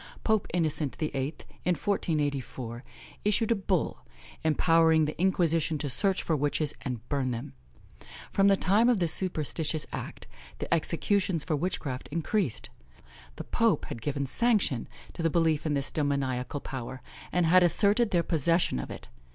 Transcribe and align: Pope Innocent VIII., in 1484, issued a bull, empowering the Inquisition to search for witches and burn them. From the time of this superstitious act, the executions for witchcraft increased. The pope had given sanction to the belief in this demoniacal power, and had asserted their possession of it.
Pope 0.23 0.47
Innocent 0.51 0.95
VIII., 0.95 1.35
in 1.63 1.75
1484, 1.75 2.83
issued 3.23 3.51
a 3.51 3.55
bull, 3.55 4.03
empowering 4.43 5.05
the 5.05 5.15
Inquisition 5.21 5.77
to 5.77 5.91
search 5.91 6.23
for 6.23 6.35
witches 6.35 6.73
and 6.81 7.07
burn 7.07 7.29
them. 7.29 7.53
From 8.31 8.47
the 8.47 8.57
time 8.57 8.89
of 8.89 8.97
this 8.97 9.13
superstitious 9.13 9.85
act, 9.93 10.25
the 10.57 10.73
executions 10.73 11.43
for 11.43 11.55
witchcraft 11.55 12.07
increased. 12.11 12.71
The 13.35 13.43
pope 13.43 13.85
had 13.89 14.01
given 14.01 14.25
sanction 14.25 14.87
to 15.13 15.21
the 15.21 15.29
belief 15.29 15.67
in 15.67 15.75
this 15.75 15.91
demoniacal 15.91 16.61
power, 16.61 17.03
and 17.31 17.45
had 17.45 17.61
asserted 17.61 18.09
their 18.09 18.23
possession 18.23 18.79
of 18.79 18.89
it. 18.89 19.07